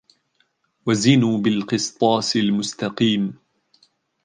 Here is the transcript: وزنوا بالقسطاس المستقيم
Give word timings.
وزنوا 0.87 1.37
بالقسطاس 1.37 2.35
المستقيم 2.37 3.33